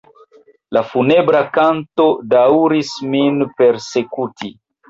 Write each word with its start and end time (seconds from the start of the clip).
La 0.77 0.81
funebra 0.93 1.41
kanto 1.59 2.07
daŭris 2.33 2.97
min 3.13 3.39
persekuti. 3.61 4.55